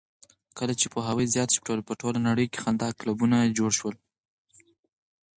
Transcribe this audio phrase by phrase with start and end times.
[0.57, 3.95] کله چې پوهاوی زیات شو، په ټوله نړۍ کې خندا کلبونه جوړ شول.